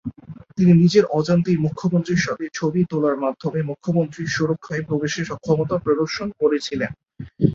তিনি 0.57 0.71
নিজের 0.73 1.05
অজান্তেই 1.11 1.57
মুখ্যমন্ত্রীর 1.57 2.21
সাথে 2.21 2.45
ছবি 2.53 2.81
তোলার 2.89 3.17
মাধ্যমে 3.17 3.59
মুখ্যমন্ত্রীর 3.63 4.27
সুরক্ষায় 4.27 4.83
প্রবেশের 4.83 5.25
সক্ষমতা 5.25 5.75
প্রদর্শন 5.77 6.27
করেছিলেন। 6.39 6.91